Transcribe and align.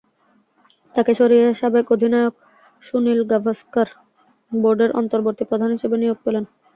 তাঁকে 0.95 1.13
সরিয়ে 1.15 1.45
সাবেক 1.53 1.85
অধিনায়ক 1.91 2.33
সুনীল 2.83 3.19
গাভাস্কার 3.31 3.87
বোর্ডের 4.51 4.91
অন্তর্বর্তী 4.99 5.43
প্রধান 5.49 5.69
হিসেবে 5.75 5.95
নিয়োগ 5.97 6.17
পেলেন। 6.25 6.43